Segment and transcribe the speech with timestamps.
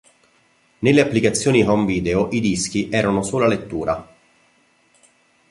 [0.79, 4.03] Nelle applicazioni home video i dischi erano sola lettura.